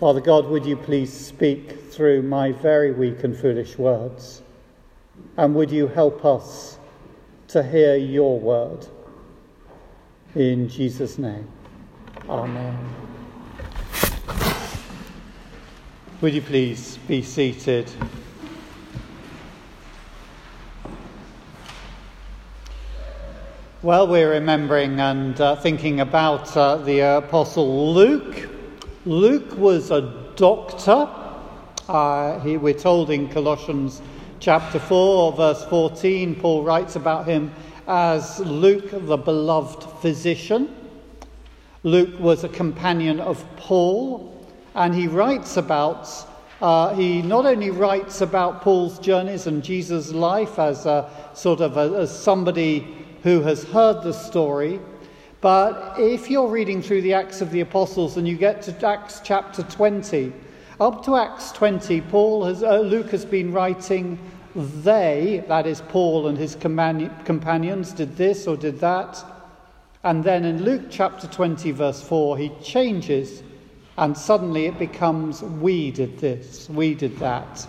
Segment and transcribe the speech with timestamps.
[0.00, 4.42] Father God, would you please speak through my very weak and foolish words?
[5.36, 6.78] And would you help us
[7.48, 8.88] to hear your word?
[10.34, 11.46] In Jesus' name,
[12.28, 12.76] Amen.
[16.20, 17.88] Would you please be seated?
[23.80, 28.53] Well, we're remembering and uh, thinking about uh, the Apostle Luke.
[29.06, 30.00] Luke was a
[30.34, 31.06] doctor.
[31.90, 34.00] Uh, he, we're told in Colossians
[34.40, 37.52] chapter 4, verse 14, Paul writes about him
[37.86, 40.74] as Luke, the beloved physician.
[41.82, 44.42] Luke was a companion of Paul,
[44.74, 46.08] and he writes about,
[46.62, 51.76] uh, he not only writes about Paul's journeys and Jesus' life as a sort of
[51.76, 54.80] a, as somebody who has heard the story.
[55.44, 59.20] But if you're reading through the Acts of the Apostles and you get to Acts
[59.22, 60.32] chapter 20,
[60.80, 64.18] up to Acts 20, Paul has, uh, Luke has been writing,
[64.56, 69.22] they, that is Paul and his companions, did this or did that.
[70.02, 73.42] And then in Luke chapter 20, verse 4, he changes
[73.98, 77.66] and suddenly it becomes, we did this, we did that.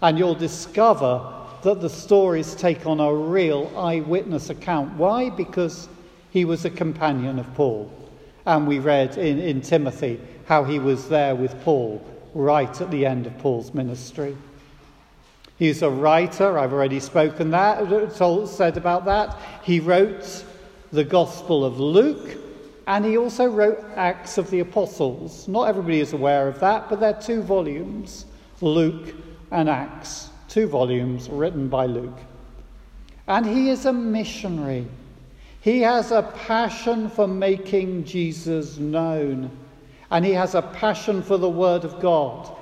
[0.00, 4.92] And you'll discover that the stories take on a real eyewitness account.
[4.92, 5.28] Why?
[5.28, 5.88] Because
[6.30, 7.90] he was a companion of Paul.
[8.44, 13.06] And we read in, in Timothy how he was there with Paul right at the
[13.06, 14.36] end of Paul's ministry.
[15.58, 19.36] He's a writer, I've already spoken that, told, said about that.
[19.62, 20.44] He wrote
[20.92, 22.36] the Gospel of Luke,
[22.86, 25.48] and he also wrote Acts of the Apostles.
[25.48, 28.26] Not everybody is aware of that, but they're two volumes
[28.60, 29.14] Luke
[29.50, 32.18] and Acts two volumes written by Luke.
[33.28, 34.86] And he is a missionary.
[35.66, 39.50] He has a passion for making Jesus known,
[40.12, 42.56] and he has a passion for the Word of God.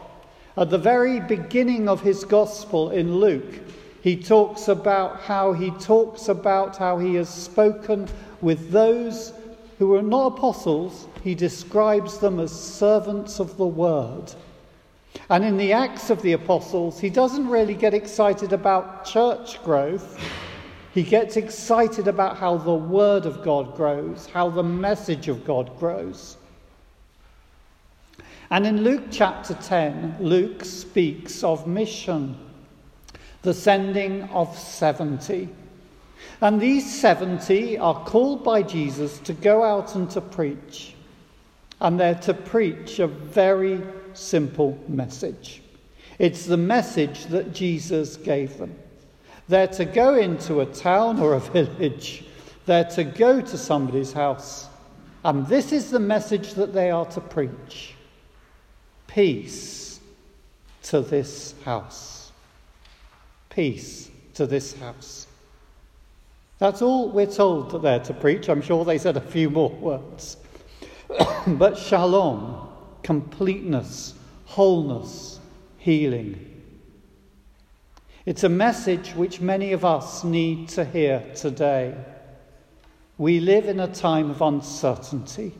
[0.56, 3.60] At the very beginning of his gospel in Luke,
[4.00, 8.08] he talks about how he talks about how he has spoken
[8.40, 9.34] with those
[9.78, 11.06] who were not apostles.
[11.22, 14.32] He describes them as servants of the Word.
[15.28, 20.18] And in the Acts of the Apostles, he doesn't really get excited about church growth.
[20.94, 25.76] He gets excited about how the Word of God grows, how the message of God
[25.80, 26.36] grows.
[28.48, 32.38] And in Luke chapter 10, Luke speaks of mission,
[33.42, 35.48] the sending of 70.
[36.40, 40.94] And these 70 are called by Jesus to go out and to preach.
[41.80, 45.60] And they're to preach a very simple message.
[46.20, 48.76] It's the message that Jesus gave them.
[49.48, 52.24] They're to go into a town or a village,
[52.66, 54.68] they're to go to somebody's house,
[55.24, 57.94] and this is the message that they are to preach
[59.06, 60.00] peace
[60.82, 62.32] to this house.
[63.48, 65.28] Peace to this house.
[66.58, 68.48] That's all we're told that they're to preach.
[68.48, 70.36] I'm sure they said a few more words.
[71.46, 72.68] but shalom
[73.04, 74.14] completeness,
[74.46, 75.38] wholeness,
[75.78, 76.53] healing.
[78.26, 81.94] It's a message which many of us need to hear today.
[83.18, 85.52] We live in a time of uncertainty.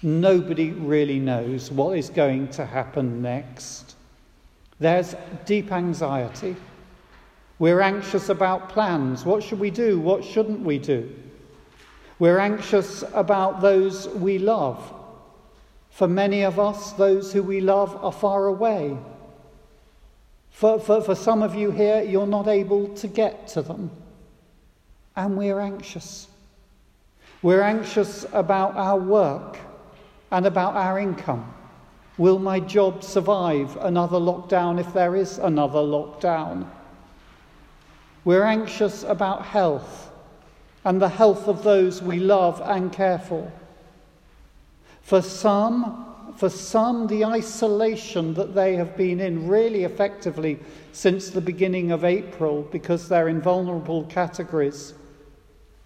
[0.00, 3.96] Nobody really knows what is going to happen next.
[4.78, 6.54] There's deep anxiety.
[7.58, 9.24] We're anxious about plans.
[9.24, 9.98] What should we do?
[9.98, 11.12] What shouldn't we do?
[12.20, 14.94] We're anxious about those we love.
[15.90, 18.96] For many of us, those who we love are far away.
[20.50, 23.90] For, for, for some of you here, you're not able to get to them.
[25.16, 26.28] And we're anxious.
[27.42, 29.58] We're anxious about our work
[30.30, 31.54] and about our income.
[32.16, 36.68] Will my job survive another lockdown if there is another lockdown?
[38.24, 40.10] We're anxious about health
[40.84, 43.52] and the health of those we love and care for.
[45.02, 46.07] For some,
[46.38, 50.56] for some, the isolation that they have been in really effectively
[50.92, 54.94] since the beginning of April because they're in vulnerable categories.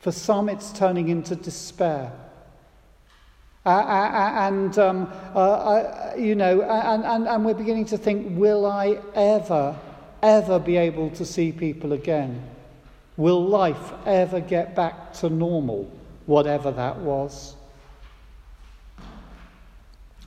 [0.00, 2.12] For some, it's turning into despair.
[3.64, 8.66] Uh, and, um, uh, uh, you know, and, and, and we're beginning to think, will
[8.66, 9.74] I ever,
[10.22, 12.42] ever be able to see people again?
[13.16, 15.90] Will life ever get back to normal,
[16.26, 17.56] whatever that was?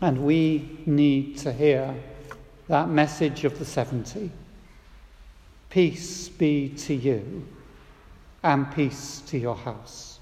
[0.01, 1.95] And we need to hear
[2.68, 4.31] that message of the 70.
[5.69, 7.47] Peace be to you,
[8.44, 10.19] and peace to your house.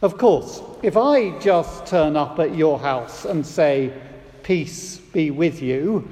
[0.00, 3.92] Of course, if I just turn up at your house and say,
[4.42, 6.08] peace be with you,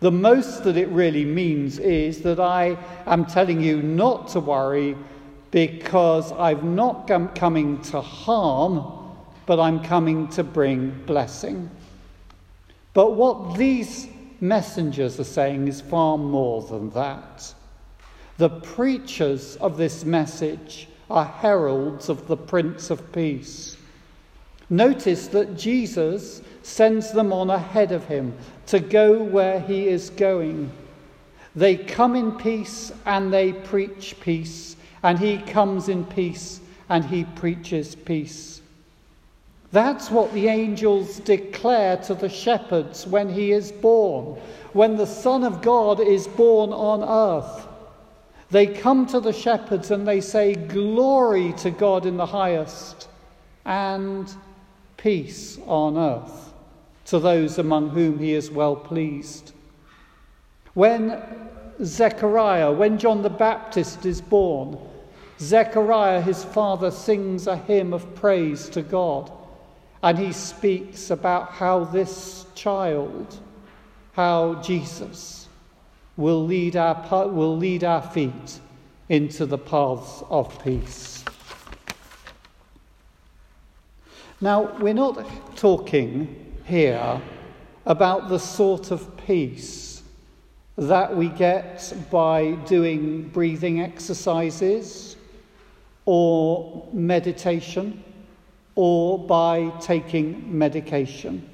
[0.00, 4.96] the most that it really means is that I am telling you not to worry
[5.50, 9.03] because I'm not coming to harm,
[9.46, 11.70] but I'm coming to bring blessing.
[12.92, 14.08] But what these
[14.40, 17.52] messengers are saying is far more than that.
[18.36, 23.76] The preachers of this message are heralds of the Prince of Peace.
[24.70, 28.34] Notice that Jesus sends them on ahead of him
[28.66, 30.72] to go where he is going.
[31.54, 37.24] They come in peace and they preach peace, and he comes in peace and he
[37.24, 38.62] preaches peace.
[39.74, 44.40] That's what the angels declare to the shepherds when he is born,
[44.72, 47.66] when the Son of God is born on earth.
[48.52, 53.08] They come to the shepherds and they say, Glory to God in the highest,
[53.64, 54.32] and
[54.96, 56.54] peace on earth
[57.06, 59.54] to those among whom he is well pleased.
[60.74, 61.20] When
[61.82, 64.78] Zechariah, when John the Baptist is born,
[65.40, 69.32] Zechariah, his father, sings a hymn of praise to God.
[70.04, 73.38] And he speaks about how this child,
[74.12, 75.48] how Jesus,
[76.18, 78.60] will lead our, will lead our feet
[79.08, 81.24] into the paths of peace.
[84.42, 87.22] Now, we're not talking here
[87.86, 90.02] about the sort of peace
[90.76, 95.16] that we get by doing breathing exercises
[96.04, 98.04] or meditation
[98.74, 101.48] or by taking medication.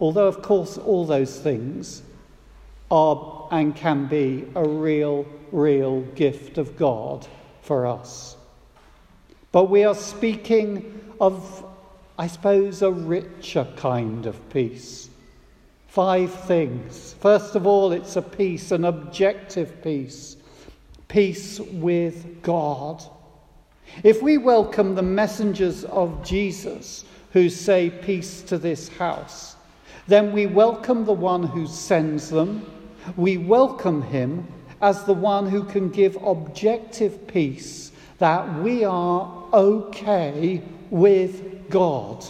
[0.00, 2.02] Although, of course, all those things
[2.90, 7.26] are and can be a real, real gift of God
[7.62, 8.36] for us.
[9.52, 11.64] But we are speaking of
[12.20, 15.08] I suppose, a richer kind of peace.
[15.86, 17.14] Five things.
[17.18, 20.36] First of all, it's a peace, an objective peace,
[21.08, 23.02] peace with God.
[24.02, 29.56] If we welcome the messengers of Jesus who say peace to this house,
[30.06, 32.64] then we welcome the one who sends them.
[33.16, 34.46] We welcome him
[34.80, 42.24] as the one who can give objective peace that we are okay with God.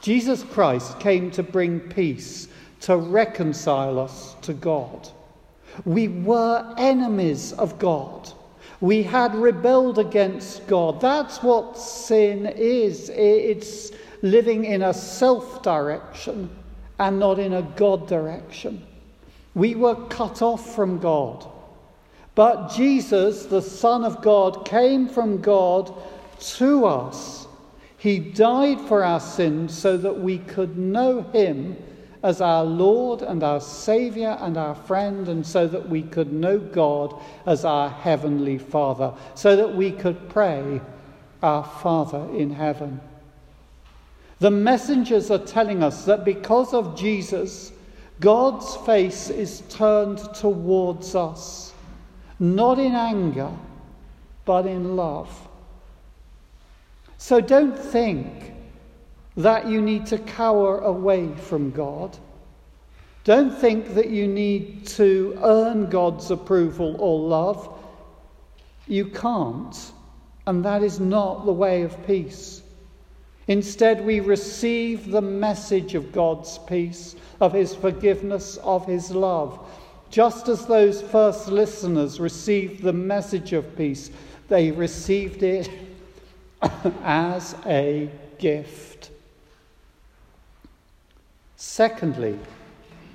[0.00, 2.48] Jesus Christ came to bring peace,
[2.82, 5.08] to reconcile us to God.
[5.84, 8.30] We were enemies of God.
[8.84, 11.00] We had rebelled against God.
[11.00, 16.50] That's what sin is it's living in a self direction
[16.98, 18.84] and not in a God direction.
[19.54, 21.46] We were cut off from God.
[22.34, 25.90] But Jesus, the Son of God, came from God
[26.58, 27.46] to us.
[27.96, 31.78] He died for our sins so that we could know Him
[32.24, 36.58] as our Lord and our Saviour and our friend, and so that we could know
[36.58, 40.80] God as our Heavenly Father, so that we could pray,
[41.42, 42.98] Our Father in heaven.
[44.38, 47.72] The messengers are telling us that because of Jesus,
[48.20, 51.74] God's face is turned towards us,
[52.38, 53.50] not in anger,
[54.46, 55.28] but in love.
[57.18, 58.53] So don't think
[59.36, 62.16] that you need to cower away from God.
[63.24, 67.80] Don't think that you need to earn God's approval or love.
[68.86, 69.92] You can't.
[70.46, 72.62] And that is not the way of peace.
[73.48, 79.58] Instead, we receive the message of God's peace, of His forgiveness, of His love.
[80.10, 84.10] Just as those first listeners received the message of peace,
[84.48, 85.68] they received it
[87.02, 89.10] as a gift.
[91.74, 92.38] Secondly,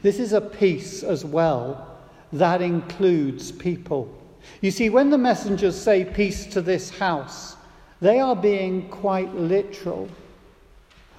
[0.01, 1.97] this is a peace as well
[2.33, 4.13] that includes people.
[4.59, 7.55] You see, when the messengers say peace to this house,
[8.01, 10.09] they are being quite literal.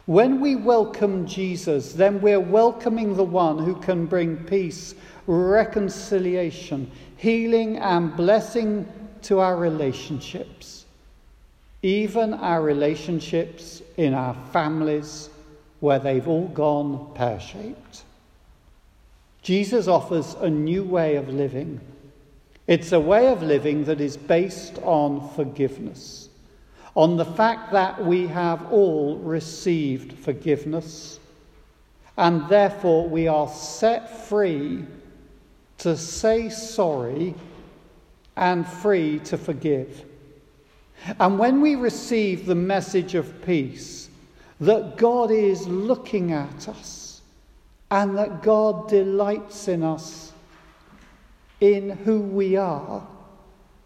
[0.05, 4.95] When we welcome Jesus, then we're welcoming the one who can bring peace,
[5.27, 8.87] reconciliation, healing, and blessing
[9.23, 10.81] to our relationships
[11.83, 15.30] even our relationships in our families
[15.81, 18.05] where they've all gone pear shaped.
[19.43, 21.81] Jesus offers a new way of living.
[22.67, 26.29] It's a way of living that is based on forgiveness,
[26.95, 31.19] on the fact that we have all received forgiveness,
[32.17, 34.85] and therefore we are set free
[35.79, 37.35] to say sorry
[38.37, 40.05] and free to forgive.
[41.19, 44.10] And when we receive the message of peace,
[44.61, 47.23] that God is looking at us
[47.91, 50.33] and that God delights in us,
[51.61, 53.07] in who we are.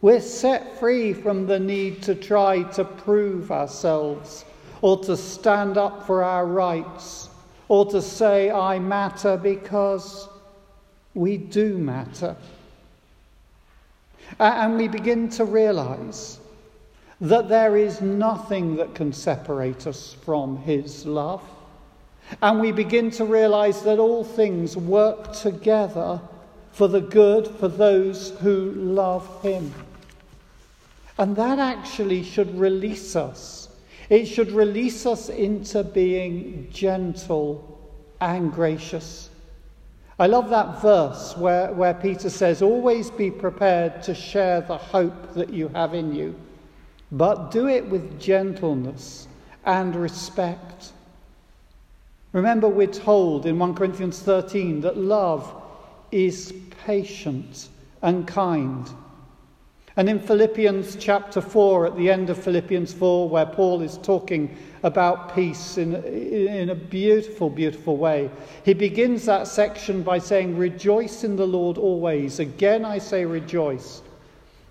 [0.03, 4.45] We're set free from the need to try to prove ourselves
[4.83, 7.31] or to stand up for our rights
[7.69, 10.29] or to say, I matter because
[11.15, 12.37] we do matter.
[14.39, 16.39] And we begin to realize
[17.25, 21.43] that there is nothing that can separate us from His love.
[22.43, 26.21] And we begin to realize that all things work together
[26.73, 29.73] for the good for those who love Him.
[31.17, 33.71] And that actually should release us.
[34.11, 37.91] It should release us into being gentle
[38.21, 39.31] and gracious.
[40.19, 45.33] I love that verse where, where Peter says, Always be prepared to share the hope
[45.33, 46.35] that you have in you
[47.13, 49.29] but do it with gentleness
[49.65, 50.93] and respect.
[52.33, 55.63] Remember, we're told in 1 Corinthians 13 that love
[56.11, 56.53] is
[56.85, 57.69] patient
[58.03, 58.89] and kind.
[59.97, 64.57] And in Philippians chapter 4, at the end of Philippians 4, where Paul is talking
[64.83, 68.29] about peace in, in a beautiful, beautiful way,
[68.65, 72.41] he begins that section by saying, Rejoice in the Lord always.
[72.41, 74.03] Again, I say rejoice.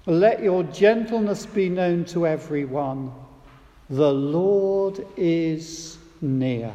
[0.06, 3.14] Let your gentleness be known to everyone.
[3.90, 6.74] The Lord is near.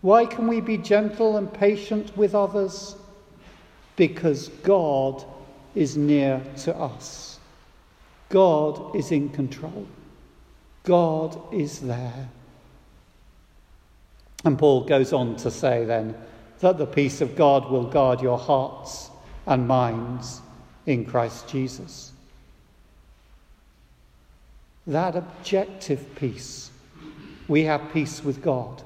[0.00, 2.96] Why can we be gentle and patient with others?
[3.94, 5.24] Because God
[5.74, 7.38] is near to us.
[8.28, 9.86] God is in control.
[10.82, 12.28] God is there.
[14.44, 16.14] And Paul goes on to say then
[16.60, 19.10] that the peace of God will guard your hearts
[19.46, 20.40] and minds
[20.86, 22.12] in Christ Jesus.
[24.86, 26.70] That objective peace,
[27.48, 28.82] we have peace with God.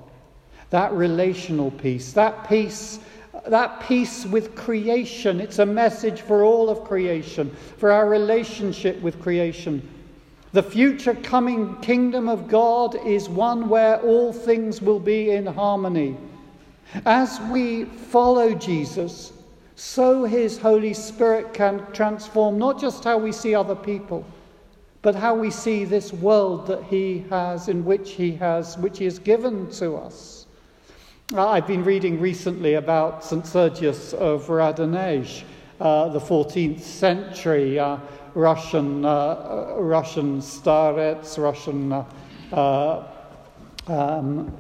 [0.71, 3.01] That relational peace, that peace,
[3.47, 5.41] that peace with creation.
[5.41, 9.87] It's a message for all of creation, for our relationship with creation.
[10.53, 16.17] The future coming kingdom of God is one where all things will be in harmony.
[17.07, 19.33] As we follow Jesus,
[19.81, 24.27] so his Holy Spirit can transform not just how we see other people,
[25.01, 29.07] but how we see this world that he has, in which he has, which he
[29.07, 30.47] has given to us.
[31.33, 33.47] Uh, I've been reading recently about St.
[33.47, 35.45] Sergius of Radonezh,
[35.81, 37.97] uh, the 14th century uh,
[38.35, 42.05] Russian, uh, Russian starets, Russian, uh,
[42.53, 43.07] uh,
[43.87, 44.55] um,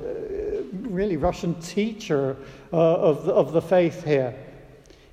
[0.72, 2.38] really Russian teacher
[2.72, 4.34] of, the, of the faith here.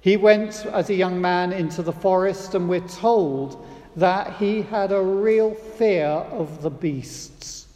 [0.07, 4.93] He went as a young man into the forest, and we're told that he had
[4.93, 7.67] a real fear of the beasts.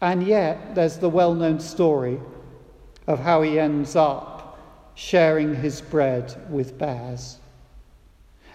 [0.00, 2.18] And yet, there's the well known story
[3.06, 4.58] of how he ends up
[4.96, 7.36] sharing his bread with bears.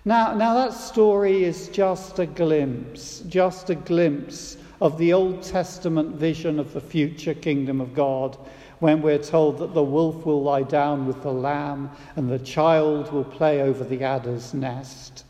[0.03, 6.17] Now, now, that story is just a glimpse, just a glimpse of the Old Testament
[6.17, 8.37] vision of the future kingdom of God
[8.79, 13.11] when we're told that the wolf will lie down with the lamb and the child
[13.11, 15.25] will play over the adder's nest.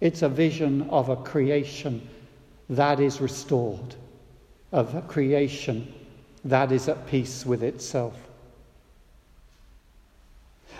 [0.00, 2.08] It's a vision of a creation
[2.68, 3.96] that is restored,
[4.72, 5.92] of a creation
[6.44, 8.14] that is at peace with itself.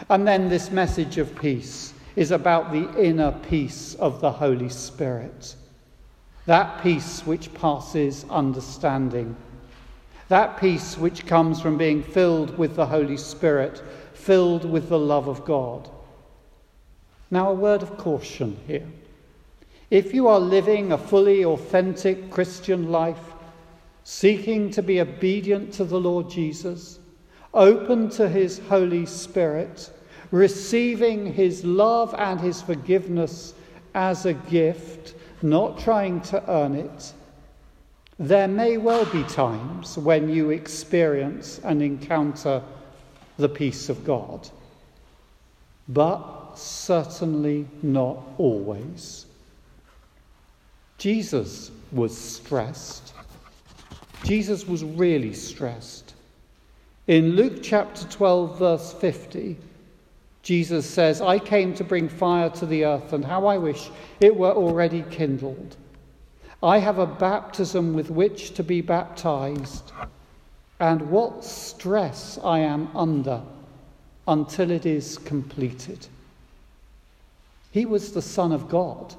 [0.09, 5.55] And then this message of peace is about the inner peace of the Holy Spirit,
[6.47, 9.37] that peace which passes understanding
[10.31, 13.83] that peace which comes from being filled with the Holy Spirit,
[14.15, 15.91] filled with the love of God.
[17.33, 18.87] Now, a word of caution here.
[19.91, 23.33] If you are living a fully authentic Christian life,
[24.05, 27.01] seeking to be obedient to the Lord Jesus,
[27.53, 29.91] open to his Holy Spirit,
[30.31, 33.53] receiving his love and his forgiveness
[33.97, 37.15] as a gift, not trying to earn it,
[38.21, 42.63] there may well be times when you experience and encounter
[43.39, 44.47] the peace of God,
[45.89, 49.25] but certainly not always.
[50.99, 53.15] Jesus was stressed.
[54.23, 56.13] Jesus was really stressed.
[57.07, 59.57] In Luke chapter 12, verse 50,
[60.43, 63.89] Jesus says, I came to bring fire to the earth, and how I wish
[64.21, 65.79] it were already kindled.
[66.63, 69.93] I have a baptism with which to be baptized,
[70.79, 73.43] and what stress I am under
[74.29, 76.07] until it is completed.
[77.71, 79.15] He was the Son of God,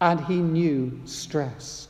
[0.00, 1.86] and he knew stress.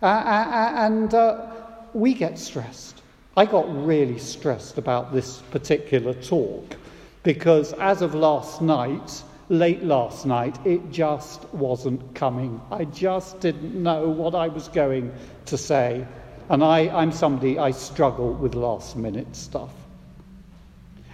[0.00, 1.46] And uh,
[1.92, 3.02] we get stressed.
[3.36, 6.76] I got really stressed about this particular talk
[7.22, 12.60] because as of last night, late last night, it just wasn't coming.
[12.70, 15.12] I just didn't know what I was going
[15.46, 16.06] to say.
[16.48, 19.72] And I, I'm somebody, I struggle with last minute stuff.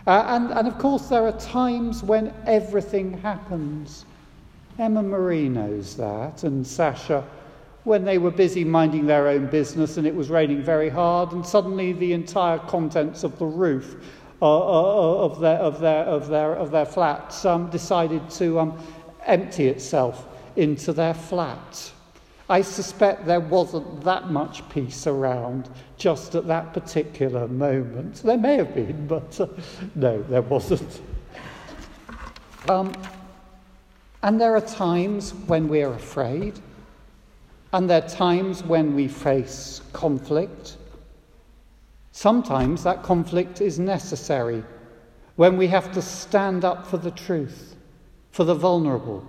[0.07, 4.05] Uh, and, and of course, there are times when everything happens.
[4.79, 7.25] Emma Marie knows that, and Sasha,
[7.85, 11.45] when they were busy minding their own business and it was raining very hard, and
[11.45, 13.97] suddenly the entire contents of the roof
[14.43, 18.79] of, their, of, their, of, their, of their flats um, decided to um,
[19.25, 20.27] empty itself
[20.57, 21.93] into their flat.
[22.49, 28.23] I suspect there wasn't that much peace around just at that particular moment.
[28.23, 29.49] There may have been, but uh,
[29.95, 31.01] no, there wasn't.
[32.69, 32.93] Um,
[34.23, 36.59] and there are times when we're afraid,
[37.73, 40.77] and there are times when we face conflict.
[42.17, 44.65] Sometimes that conflict is necessary
[45.35, 47.77] when we have to stand up for the truth,
[48.31, 49.23] for the vulnerable,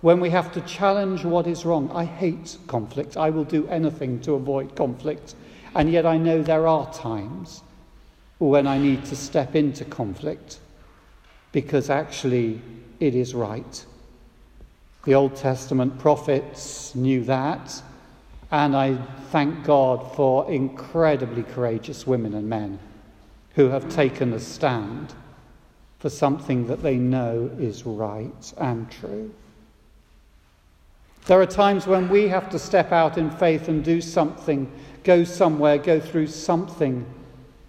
[0.00, 1.88] when we have to challenge what is wrong.
[1.94, 3.16] I hate conflict.
[3.16, 5.36] I will do anything to avoid conflict.
[5.76, 7.62] And yet I know there are times
[8.40, 10.58] when I need to step into conflict
[11.52, 12.60] because actually
[12.98, 13.86] it is right.
[15.04, 17.80] The Old Testament prophets knew that.
[18.52, 18.96] And I
[19.30, 22.78] thank God for incredibly courageous women and men
[23.54, 25.14] who have taken a stand
[25.98, 29.34] for something that they know is right and true.
[31.26, 34.70] There are times when we have to step out in faith and do something,
[35.02, 37.06] go somewhere, go through something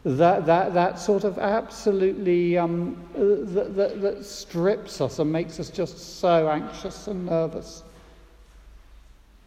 [0.03, 5.69] that, that, that sort of absolutely um, that, that, that strips us and makes us
[5.69, 7.83] just so anxious and nervous.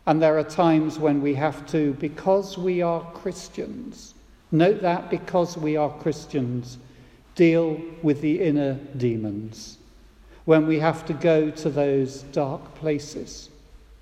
[0.06, 4.14] And there are times when we have to, because we are Christians,
[4.52, 6.78] note that because we are Christians,
[7.34, 9.78] deal with the inner demons.
[10.44, 13.50] When we have to go to those dark places.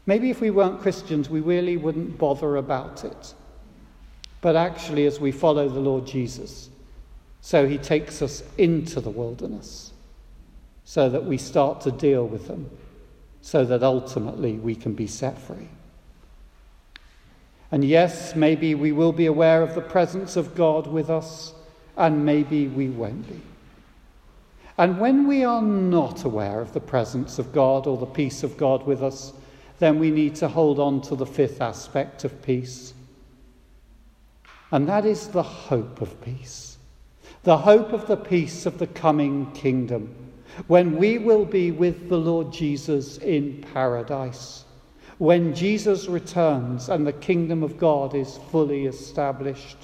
[0.04, 3.34] Maybe if we weren't Christians, we really wouldn't bother about it.
[4.42, 6.68] But actually, as we follow the Lord Jesus,
[7.40, 9.92] so he takes us into the wilderness
[10.84, 12.70] so that we start to deal with them,
[13.40, 15.68] so that ultimately we can be set free.
[17.74, 21.54] And yes, maybe we will be aware of the presence of God with us,
[21.96, 23.40] and maybe we won't be.
[24.78, 28.56] And when we are not aware of the presence of God or the peace of
[28.56, 29.32] God with us,
[29.80, 32.94] then we need to hold on to the fifth aspect of peace.
[34.70, 36.78] And that is the hope of peace.
[37.42, 40.14] The hope of the peace of the coming kingdom,
[40.68, 44.64] when we will be with the Lord Jesus in paradise
[45.18, 49.76] when Jesus returns and the kingdom of God is fully established.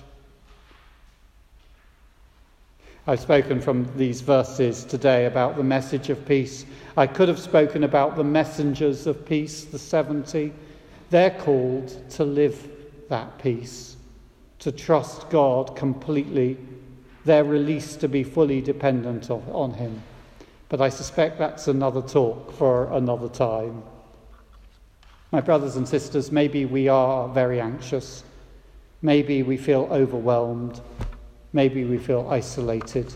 [3.06, 6.66] I've spoken from these verses today about the message of peace.
[6.96, 10.52] I could have spoken about the messengers of peace, the 70.
[11.10, 12.68] They're called to live
[13.08, 13.96] that peace,
[14.60, 16.58] to trust God completely.
[17.24, 20.02] They're released to be fully dependent on Him.
[20.68, 23.82] But I suspect that's another talk for another time.
[25.32, 28.24] My brothers and sisters, maybe we are very anxious.
[29.00, 30.80] Maybe we feel overwhelmed.
[31.52, 33.12] Maybe we feel isolated.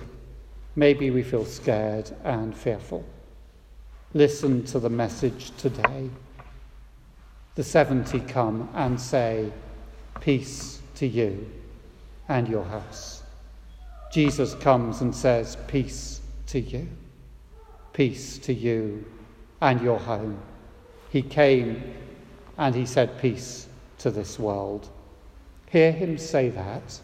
[0.76, 3.04] Maybe we feel scared and fearful.
[4.12, 6.08] Listen to the message today.
[7.56, 9.52] The 70 come and say,
[10.20, 11.50] Peace to you
[12.28, 13.24] and your house.
[14.12, 16.88] Jesus comes and says, Peace to you.
[17.92, 19.04] Peace to you
[19.60, 20.40] and your home.
[21.14, 21.94] He came
[22.58, 24.88] and he said, Peace to this world.
[25.70, 27.00] Hear him say that.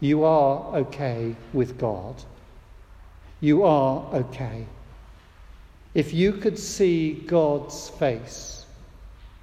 [0.00, 2.14] You are okay with God.
[3.40, 4.64] You are okay.
[5.92, 8.64] If you could see God's face,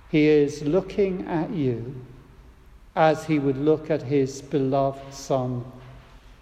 [0.10, 1.94] he is looking at you
[2.96, 5.64] as he would look at his beloved Son,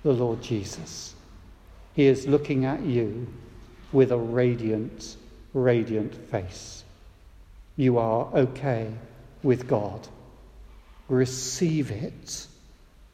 [0.03, 1.13] the Lord Jesus.
[1.93, 3.27] He is looking at you
[3.91, 5.17] with a radiant,
[5.53, 6.83] radiant face
[7.75, 8.91] you are okay
[9.41, 10.07] with God.
[11.09, 12.47] Receive it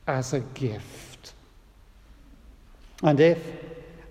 [0.07, 1.33] as a gift.
[3.01, 3.39] And if,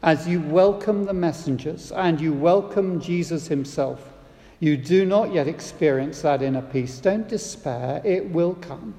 [0.03, 4.13] as you welcome the messengers and you welcome Jesus himself,
[4.61, 8.01] you do not yet experience that inner peace, don't despair.
[8.05, 8.95] It will come.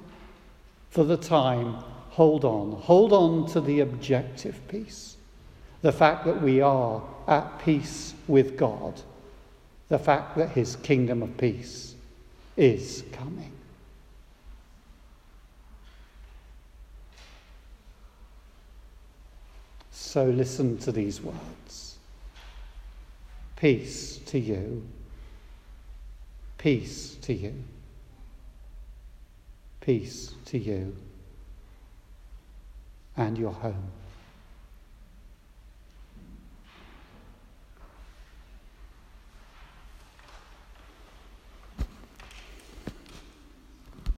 [0.90, 1.74] For the time,
[2.12, 2.72] hold on.
[2.74, 5.18] Hold on to the objective peace.
[5.82, 9.02] The fact that we are at peace with God
[9.90, 11.96] the fact that his kingdom of peace
[12.56, 13.52] is coming.
[19.92, 21.98] So listen to these words
[23.56, 24.88] Peace to you.
[26.58, 27.54] Peace to you.
[29.82, 30.96] Peace to you
[33.18, 33.92] and your home.